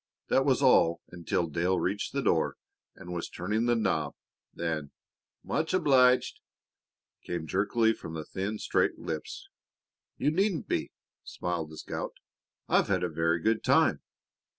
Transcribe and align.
That 0.29 0.45
was 0.45 0.63
all 0.63 0.99
until 1.09 1.45
Dale 1.45 1.79
reached 1.79 2.11
the 2.11 2.23
door 2.23 2.57
and 2.95 3.13
was 3.13 3.29
turning 3.29 3.67
the 3.67 3.75
knob. 3.75 4.15
Then, 4.51 4.89
"Much 5.43 5.75
obleeged," 5.75 6.39
came 7.23 7.45
jerkily 7.45 7.93
from 7.93 8.15
the 8.15 8.25
thin, 8.25 8.57
straight 8.57 8.97
lips. 8.97 9.47
"You 10.17 10.31
needn't 10.31 10.67
be," 10.67 10.89
smiled 11.23 11.69
the 11.69 11.77
scout. 11.77 12.13
"I 12.67 12.79
I've 12.79 12.87
had 12.87 13.03
a 13.03 13.09
very 13.09 13.39
good 13.41 13.63
time." 13.63 14.01